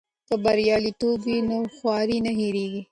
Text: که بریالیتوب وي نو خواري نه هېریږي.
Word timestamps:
که 0.27 0.35
بریالیتوب 0.43 1.19
وي 1.25 1.37
نو 1.49 1.57
خواري 1.75 2.17
نه 2.25 2.31
هېریږي. 2.39 2.79